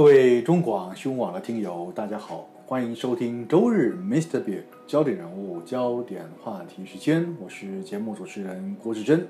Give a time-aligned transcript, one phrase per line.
[0.00, 4.40] 各位中广新闻网的听友，大家好，欢迎收听周日 Mr.
[4.40, 9.28] Big 焦点人物、焦点话题时间，我是节目主持人郭志珍。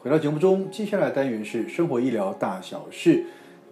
[0.00, 3.26] 回到节目中，接下来单元是生活医疗大小事，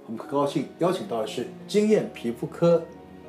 [0.06, 2.81] 我们很高兴邀请到的是经验皮肤科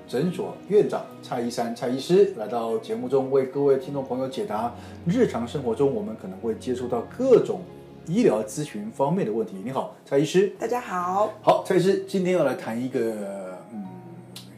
[0.08, 4.72] 诊所院长蔡逸姗蔡医师来到节目中，为各位听众朋友解答
[5.08, 7.62] 日常生活中我们可能会接触到各种。
[8.08, 10.54] 医疗咨询方面的问题，你好，蔡医师。
[10.58, 11.34] 大家好。
[11.42, 13.86] 好，蔡医师，今天要来谈一个嗯，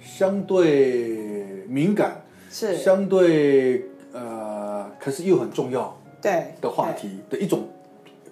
[0.03, 7.67] 相对敏感，是相对呃，可是又很重要对的话题的一种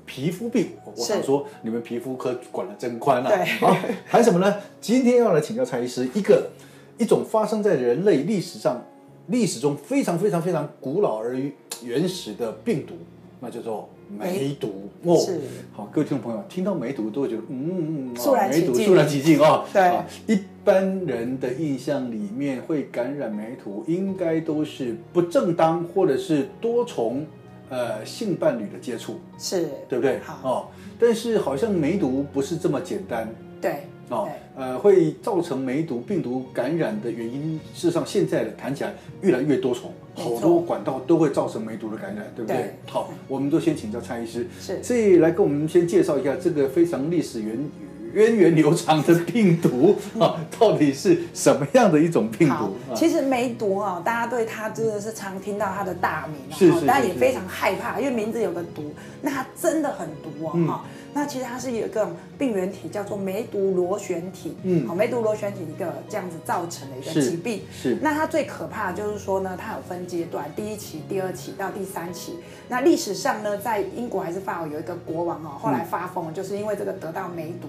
[0.05, 0.73] 皮肤病。
[0.85, 3.27] 我想说，你们皮肤科管的真宽啊。
[3.27, 3.43] 对。
[3.59, 3.75] 好，
[4.07, 4.55] 谈什么呢？
[4.79, 6.51] 今天要来请教蔡医师，一个
[6.99, 8.85] 一种发生在人类历史上
[9.25, 11.35] 历史中非常非常非常古老而
[11.83, 12.93] 原始的病毒，
[13.39, 13.89] 那叫做。
[14.09, 15.37] 梅毒哦，是
[15.73, 19.65] 好，各位听众朋友，听到梅毒都会觉得，嗯嗯嗯，肃然起敬，肃然起敬啊。
[19.73, 27.25] 对啊，一般人的印象里面，会感染梅毒，应该都是不正当或者是多重
[27.69, 30.19] 呃性伴侣的接触，是对不对？
[30.19, 33.27] 好哦，但是好像梅毒不是这么简单，
[33.59, 33.83] 对。
[34.09, 42.57] 哦，呃，会造成梅毒病毒感染的原因，事实上现在的谈起来越来越多重，好多管道都会造成梅毒的感染，对不对？
[42.57, 42.73] 对。
[42.89, 47.69] 好，我们都先请教蔡医师，是，所以来跟我们先介绍一下这个非常历史源
[48.13, 52.75] 源远流长的病毒 啊，到底是什么样的一种病毒？
[52.95, 60.96] 其实梅毒啊，大家对它真的是常听到它的大名，是是，但也非常害怕，因为名字有个毒，那它真的很毒啊，哈、嗯。
[61.17, 64.55] 那其实它是有一个病原体，叫做梅毒螺旋体。
[64.61, 67.63] 嗯，好，梅毒螺旋体一个这样子造成的一个疾病。
[67.71, 67.95] 是。
[67.95, 72.37] 是，那它最可怕的就是说呢，它有分阶段，第一期、第二期到第三期。
[72.69, 77.67] 那历史上呢，在英国还是法国有一个国王哦，后来发疯了，就是因为这个得到梅毒，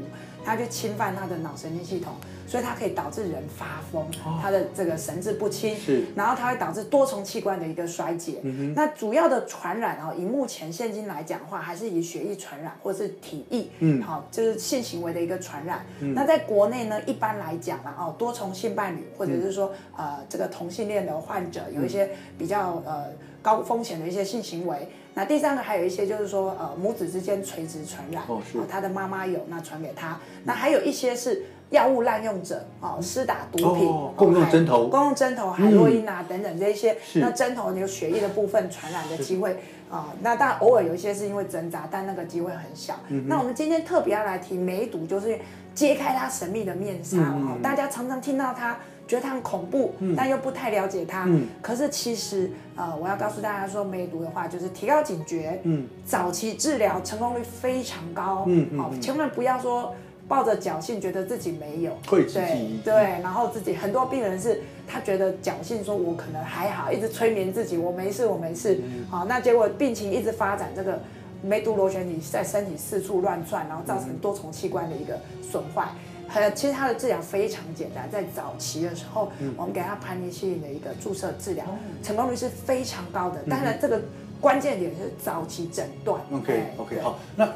[0.48, 2.14] 他就侵犯他的脑神经系统。
[2.48, 4.08] 所以它可以导致人发疯，
[4.40, 8.40] 他的这个神志不清，是，然后它会导致多重器官的一个衰竭。
[8.42, 15.84] 嗯、那主要的传染哦，以目前现今来讲的话，还是以血液传染或是体液，嗯，好，就是性行为的一个传染。
[16.00, 23.08] 嗯、那在国内呢，一般来讲啦，哦，多重性伴侣或者是说、嗯、呃这个同性恋的患者有一些比较呃
[23.42, 24.88] 高风险的一些性行为。
[25.18, 30.16] 那第三个还有一些就是说呃母子之间垂直传染，哦，是，他的妈妈有，那传给他。
[30.44, 31.42] 那还有一些是。
[31.70, 39.50] 药物滥用者哦，施打毒品，哦、共用针头，共用针头，海洛因啊等等这些，嗯、那针头有血液的部分传染的机会
[39.90, 42.94] 啊、呃，那当然偶尔有一些是因为针扎，但那个机会很小。
[43.08, 45.38] 嗯、那我们今天特别要来提梅毒，就是
[45.78, 51.22] 揭开他神秘的面纱、嗯哦、大家常常听到他，觉得它很恐怖，嗯、但又不太了解它。
[51.28, 59.94] 嗯、可是其实呃，我要告诉大家说，梅毒的话就是提高警觉，嗯，早期治疗成功率非常高，嗯嗯，好、嗯，千万不要说。
[60.26, 62.26] 抱着侥幸，觉得自己没有，对
[62.84, 68.78] 对，然后自己很多病人是，他觉得侥幸，说我可能还好，一直催眠自己，我没事，我没事，
[69.08, 71.00] 好，那结果病情一直发展，这个
[71.42, 75.88] 梅毒螺旋体在身体四处乱窜，然后造成多重器官的一个损坏。
[76.26, 81.64] 还有，其实它的治疗非常简单，在早期的时候，我们给他盘尼西林的一个注射治疗，
[82.02, 83.40] 成功率是非常高的。
[83.48, 84.00] 当然，这个
[84.40, 86.20] 关键点是早期诊断。
[86.32, 87.48] OK OK，好，那。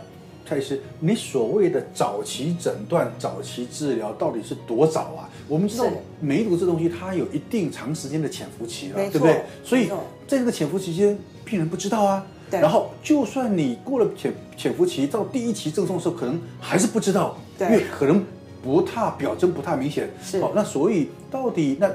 [0.44, 5.30] 蔡医师，你所谓的早期诊断、早期治疗到底是多早啊？
[5.46, 5.86] 我们知道
[6.20, 9.44] 梅毒这东西，它有一定长时间的潜伏期了，对不对？
[9.62, 9.86] 所以
[10.26, 12.26] 在这个潜伏期间，病人不知道啊。
[12.60, 18.22] 然后，就算你过了潜潜伏期，到第一期赠送的时候，可能还是不知道，因为可能
[18.62, 20.10] 不太表征不太明显。
[20.22, 20.40] 是。
[20.40, 21.90] 好，那所以到底那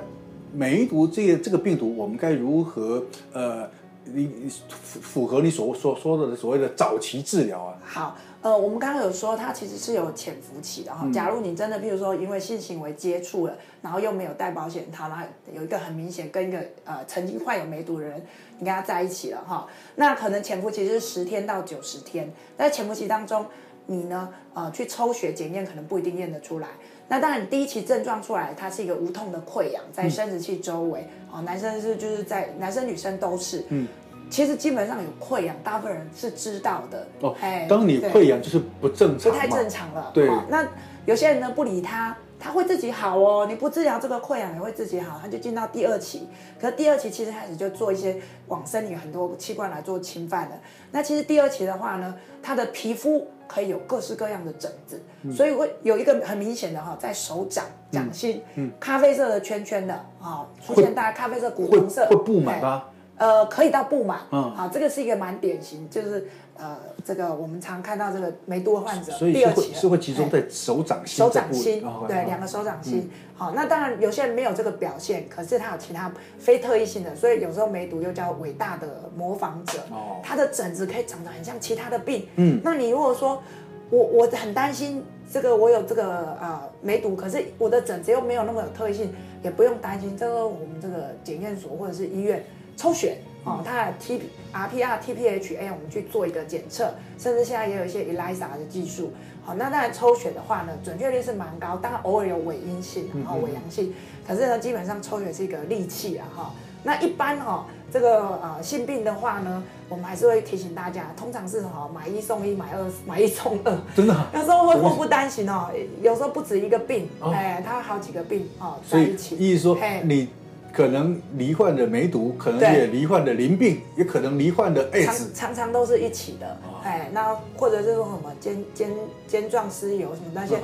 [0.54, 3.04] 梅毒这个这个病毒，我们该如何
[3.34, 3.70] 呃，
[4.06, 7.78] 你符符合你所所说的所谓的早期治疗啊？
[7.86, 8.16] 好。
[8.48, 11.06] 呃，我们刚刚有说它其实是有潜伏期的哈。
[11.14, 18.26] 假如你真的，譬如说因为性行为接触了，然后又没有戴保险套，然后有一个很明显跟一个呃曾经患有梅毒的人，
[18.58, 22.32] 你跟他在一起了哈，那可能潜伏期是十天到九十天。
[22.58, 23.46] 在潜伏期当中，
[23.88, 26.70] 你呢呃去抽血检验可能不一定验得出来。
[27.10, 33.86] 那当然，你第一期症状出来，它是一个无痛的溃疡在生殖器周围，哦，男生是就是在男生女生都是，嗯。
[34.30, 37.08] 其实基本上有溃疡，大部分人是知道的。
[37.22, 40.12] 哦，哎，当你溃疡就是不正常，不太正常了。
[40.14, 40.68] 对，哦，那
[41.06, 43.46] 有些人呢不理他，他会自己好哦。
[43.48, 46.28] 你不治疗这个溃疡也会自己好，他就进到第二期。
[46.60, 50.60] 可是第二期其实开始就做一些往身体很多器官来做侵犯的。
[50.92, 52.14] 那其实第二期的话呢，
[52.44, 62.84] 他的皮肤可以有各式各样的疹子，嗯，所以会有一个很明显的哈，在手掌掌心，嗯，咖啡色的圈圈的啊，出现大家咖啡色、古铜色，会布满吗？
[63.18, 83.42] 呃，可以到不满，嗯，好，这个是一个蛮典型，就是呃，这个我们常看到这个梅毒患者，所以是会是会集中在手掌心，手掌心，哦、对，两个手掌心，好，那当然有些人没有这个表现，可是他有其他非特异性的，所以有时候梅毒又叫伟大的模仿者，哦，他的疹子可以长得很像其他的病，嗯，那你如果说
[83.90, 89.12] 我我很担心这个我有这个呃梅毒，可是我的疹子又没有那么有特异性，
[89.42, 92.44] 也不用担心，这个我们这个检验所或者是医院。
[92.78, 94.22] 抽血哦，它的 T
[94.52, 99.12] R P R T P H A，我们去做一个检测，甚至现在也有一些 ELISA 的技术。
[99.44, 103.94] 好，那当然抽血的话呢，准确率是蛮高，当然偶尔有伪阴性，然后伪阳性，
[104.28, 106.54] 可是呢，基本上抽血是一个利器啊哈。
[106.84, 114.16] 那一般哈，这个呃性病的话呢，我们还是会提醒大家，通常是哈买一送一，买二买一送二，真的。
[114.34, 115.72] 有时候会祸不单行哦，
[116.02, 119.36] 有时候不止一个病，哎，它好几个病哦在一起。
[119.38, 120.28] 意思说你。
[120.74, 126.58] 可能罹患的梅毒，可能也罹患的淋病，也可能罹患的 AIDS，常常都是一起的。
[126.84, 128.92] 哎，那或者是说什么尖尖
[129.28, 130.56] 尖状湿疣什么那些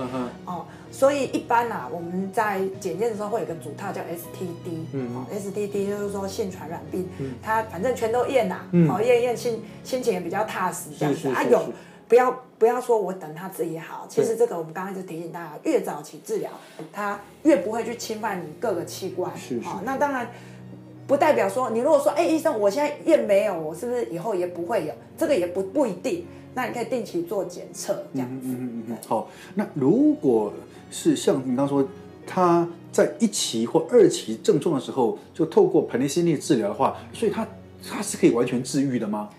[0.46, 7.08] 哦，所以一般啊，我们在检验的时候会有个主套叫 STD，嗯，STD 就是说性传染病，
[7.42, 8.60] 它反正全都验呐，
[8.90, 11.64] 哦，验验心心情也比较踏实这样子啊有。
[12.14, 14.06] 不要不要说，我等他自己好。
[14.08, 16.52] 其实这个我们刚刚一直提醒大家，越早期治疗，
[16.92, 19.36] 他越不会去侵犯你各个器官。
[19.36, 19.68] 是是。
[19.84, 20.30] 那当然
[21.08, 24.94] 不代表说，你如果说，哎，医生，我现在验没有，我是不是以后也不会有？
[25.18, 26.28] 这个也不不一定。
[26.54, 28.48] 那你可以定期做检测，这样子。
[28.50, 28.98] 嗯嗯嗯。
[29.08, 30.54] 好，那如果
[30.92, 31.84] 是像你刚刚说，
[32.28, 37.48] 他在一期或二期症状的时候，就透过盆内心力治疗的话，所以他
[37.90, 39.32] 他是可以完全治愈的吗？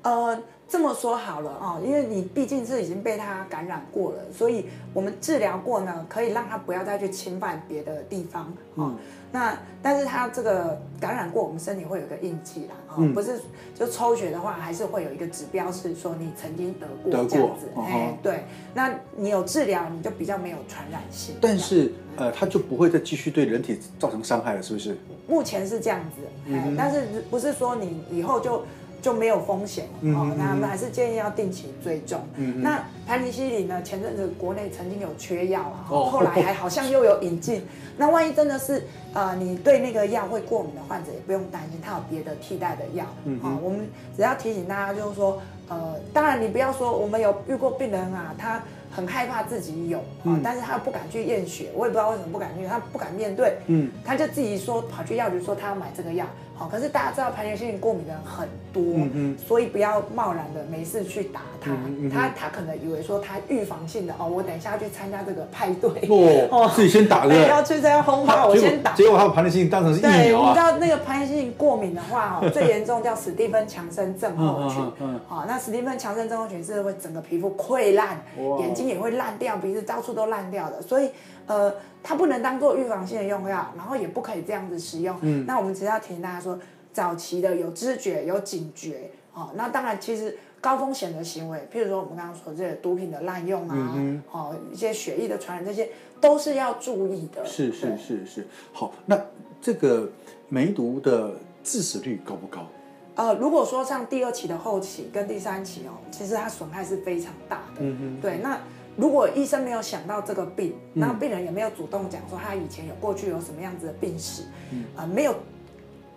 [0.00, 0.42] 呃。
[0.72, 4.64] 这么说好了啊，因为你毕竟是已经被他感染过了，所以
[4.94, 8.50] 我们治疗过呢，可以让他不要再去侵犯别的地方。
[8.76, 8.96] 嗯，
[9.30, 12.96] 那但是他这个感染过，我们身体会有个印记啦。
[12.96, 13.38] 嗯，不是
[13.74, 17.68] 就抽血的话，还是会有一个指标是说你曾经得过这样子。
[17.76, 21.34] 哎，对，那你有治疗，你就比较没有传染性。
[21.38, 24.96] 但是呃，他就不会再继续对人体造成伤害了，是不是？
[25.28, 28.64] 目前是这样子，哎，但是不是说你以后就。
[29.02, 32.20] 就没有风险哦，那我们还是建议要定期追踪。
[32.62, 33.82] 那盘尼西林呢？
[33.82, 37.62] 前阵子国内曾经有缺药啊，后来还好像又有引进。
[37.96, 43.04] 那万一真的是呃，你对那个药会过敏的患者，也不用担心，它有别的替代的药。
[43.24, 43.80] 嗯，好，我们
[44.16, 48.62] 只要提醒大家，就是说，呃，当然你不要说我们有遇过病人啊，他
[48.94, 53.56] 很害怕自己有啊，但是他不敢去验血，我也不知道为什么不敢去，他不敢面对。
[53.66, 56.26] 嗯，他就自己说跑去药局说他要买这个药。
[56.54, 61.72] 好可是大家知道盘尼西林过敏的人很多，嗯嗯，所以不要贸然的没事去打他。
[62.12, 65.90] 他他可能以为说他预防性的哦，我等一下要去参加这个派对
[66.52, 68.92] 哦，自己先打对，要去参加轰趴，我先打。
[68.92, 70.22] 结果他把盘尼西林当成是疫苗啊。
[70.22, 74.92] 对，我们知道那个盘尼西林过敏的话哦， 最严重叫史蒂芬强森症候群。
[75.00, 78.22] 嗯，好，那史蒂芬强森症候群是会整个皮肤溃烂，
[78.60, 81.10] 眼睛也会烂掉，鼻子到处都烂掉的，所以
[81.46, 85.16] 呃，它不能当做预防性的用药，然后也不可以这样子使用。
[85.22, 86.58] 嗯，那我们只要提醒大家说。
[86.94, 95.88] 早期的有知觉有警觉，哦，那当然其实高风险的行为，譬如说我们刚刚说这个毒品的滥用啊，嗯、哼哦，一些血液的传染，这些
[96.20, 97.42] 都是要注意的。
[97.46, 99.18] 是是是是，好，那
[99.58, 100.06] 这个
[100.50, 101.32] 梅毒的
[101.64, 102.66] 致死率高不高？
[103.14, 107.80] 呃，如果说像第二期的后期跟第三期哦，其实它损害是非常大的。
[107.80, 108.58] 嗯嗯，对，那
[108.96, 115.34] 如果医生没有想到这个病，那病人也没有主动讲说他以前有过去有什么样子的病史，嗯、呃，没有。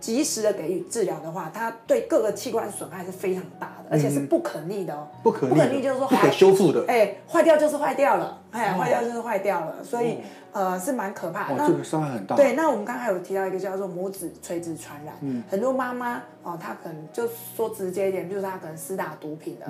[0.05, 5.07] 及时的给予治疗的话，它对各个器官损害是非常大的，而且是不可逆的哦。
[5.23, 6.85] 不可逆，不可逆就是说不可修复的。
[6.87, 10.19] 哎，坏掉就是坏掉了，哎，坏掉就是坏掉了，所以
[10.51, 11.55] 呃是蛮可怕的。
[11.57, 12.35] 那这个伤害很大。
[12.35, 19.65] 对，那我们刚才有提到一个叫做母子垂直传染，嗯，很多妈妈哦，她可能就说直接一点，就是她可能施打毒品的，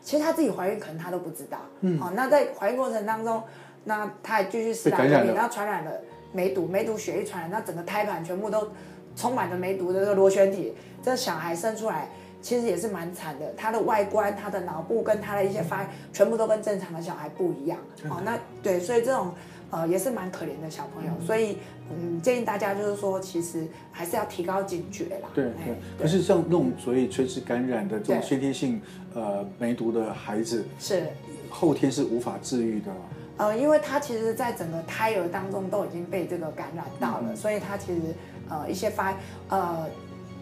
[0.00, 3.42] 其实她自己怀孕可能她都不知道，嗯，哦，那在怀孕过程当中，
[3.82, 5.90] 那她也继续施打毒品，然后传染了
[6.30, 8.68] 梅毒，梅毒血液传染，那整个胎盘全部都。
[9.16, 12.08] 充满了梅毒的这个螺旋体，这小孩生出来
[12.40, 13.52] 其实也是蛮惨的。
[13.56, 17.78] 他的外观、他的脑部跟他的一些发育，全部都跟正常的小孩不一样。
[18.08, 19.32] 哦，那对，所以这种
[19.70, 21.10] 呃也是蛮可怜的小朋友。
[21.26, 21.58] 所以
[21.90, 25.28] 嗯，建议大家就是说，其实还是要提高警觉啦。
[25.34, 25.76] 对对。
[26.00, 28.80] 可是像那种所以垂直感染的这种先天性
[29.14, 31.08] 呃梅毒的孩子，是
[31.50, 32.90] 后天是无法治愈的。
[33.36, 38.00] 呃，因为他其实在整个胎儿当中都已经被这个感染到了，所以他其实。
[38.50, 39.14] 呃，一些发
[39.48, 39.86] 呃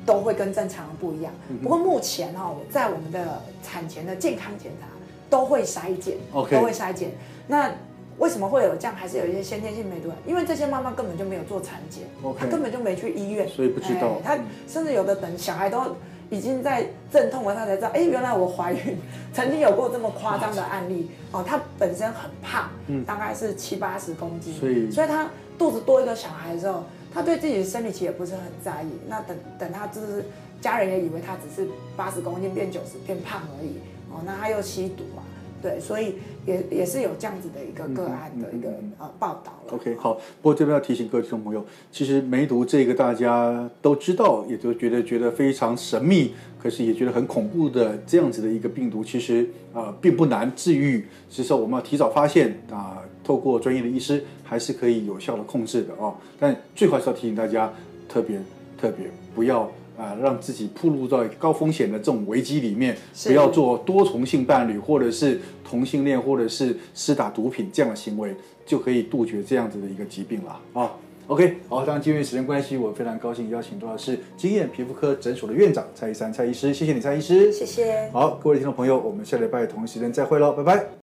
[0.05, 1.33] 都会跟正常人不一样。
[1.63, 4.87] 不过目前哈、哦，在我们的产前的健康检查
[5.29, 7.11] 都会筛检.都会筛检。
[7.47, 7.71] 那
[8.19, 8.95] 为什么会有这样？
[8.97, 10.11] 还是有一些先天性梅毒？
[10.27, 12.05] 因为这些妈妈根本就没有做产检.
[12.39, 14.21] 她根本就没去医院，所以不知道。
[14.25, 14.37] 她
[14.67, 15.83] 甚至有的等小孩都
[16.31, 18.99] 已经在阵痛了，她才知道，哎，原来我怀孕，
[19.33, 21.45] 曾经有过这么夸张的案例哦。
[21.47, 28.89] 她本身很胖，嗯，大概是七八十公斤，所以，所以她肚子多一个小孩的时候，他对自己的生理期也不是很在意。
[29.09, 30.25] 那等等他就是
[30.61, 33.77] 家人也以为他只是八十公斤变九十变胖而已
[34.11, 34.23] 哦。
[34.25, 35.23] 那他又吸毒嘛。
[35.61, 36.15] 对，所以
[36.47, 39.75] 也也是有这样子的一个个案的一个、嗯嗯、呃报道了。
[39.75, 56.15] OK，好，不过这边要提醒各位听众朋友，其实梅毒这个大家都知道，也都觉得觉得非常神秘，可是也觉得很恐怖的这样子的一个病毒，其实呃并不难治愈，只是说我们要提早发现啊、呃，透过专业的医师还是可以有效的控制的哦。
[56.39, 57.73] 但最好是要提醒大家，
[58.09, 58.39] 特别
[58.81, 59.71] 特别不要。
[59.99, 68.33] 啊，让自己暴露在高风险的这种危机里面，不要做多重性伴侣，或者是同性恋，或者是施打毒品这样的行为，
[68.65, 70.93] 就可以杜绝这样子的一个疾病了啊。
[71.27, 78.09] OK，好，当然，因为时间关系，我非常高兴邀请到的是经验皮肤科诊所的院长蔡医生蔡医师，谢谢你，蔡医师，谢谢。
[78.13, 80.98] 好，各位听众朋友，我们下礼拜同一时间再会喽，拜拜。